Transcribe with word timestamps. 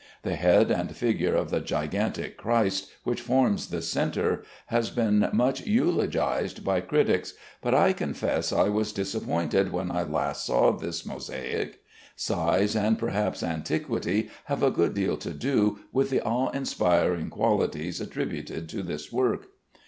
The 0.23 0.35
head 0.35 0.71
and 0.71 0.95
figure 0.95 1.35
of 1.35 1.51
the 1.51 1.59
gigantic 1.59 2.35
Christ, 2.35 2.89
which 3.03 3.21
forms 3.21 3.67
the 3.67 3.83
centre, 3.83 4.41
has 4.65 4.89
been 4.89 5.29
much 5.31 5.67
eulogized 5.67 6.65
by 6.65 6.81
critics; 6.81 7.35
but 7.61 7.75
I 7.75 7.93
confess 7.93 8.51
I 8.51 8.67
was 8.69 8.93
disappointed 8.93 9.71
when 9.71 9.91
I 9.91 10.01
last 10.01 10.47
saw 10.47 10.71
this 10.71 11.05
mosaic. 11.05 11.81
Size, 12.15 12.75
and 12.75 12.97
perhaps 12.97 13.43
antiquity, 13.43 14.31
have 14.45 14.63
a 14.63 14.71
good 14.71 14.95
deal 14.95 15.17
to 15.17 15.33
do 15.33 15.81
with 15.91 16.09
the 16.09 16.21
awe 16.23 16.49
inspiring 16.49 17.29
qualities 17.29 18.01
attributed 18.01 18.69
to 18.69 18.81
this 18.81 19.11
work. 19.11 19.49